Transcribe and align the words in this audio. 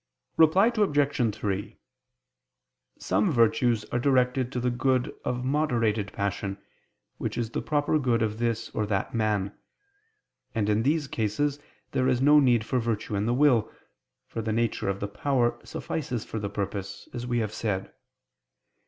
Reply 0.35 0.71
Obj. 0.75 1.35
3: 1.35 1.77
Some 2.97 3.31
virtues 3.31 3.85
are 3.91 3.99
directed 3.99 4.51
to 4.51 4.59
the 4.59 4.71
good 4.71 5.13
of 5.23 5.45
moderated 5.45 6.11
passion, 6.11 6.57
which 7.19 7.37
is 7.37 7.51
the 7.51 7.61
proper 7.61 7.99
good 7.99 8.23
of 8.23 8.39
this 8.39 8.69
or 8.71 8.87
that 8.87 9.13
man: 9.13 9.55
and 10.55 10.69
in 10.69 10.81
these 10.81 11.07
cases 11.07 11.59
there 11.91 12.07
is 12.07 12.19
no 12.19 12.39
need 12.39 12.65
for 12.65 12.79
virtue 12.79 13.13
in 13.15 13.27
the 13.27 13.33
will, 13.35 13.71
for 14.25 14.41
the 14.41 14.51
nature 14.51 14.89
of 14.89 15.01
the 15.01 15.07
power 15.07 15.59
suffices 15.63 16.25
for 16.25 16.39
the 16.39 16.49
purpose, 16.49 17.07
as 17.13 17.27
we 17.27 17.37
have 17.37 17.53
said. 17.53 17.93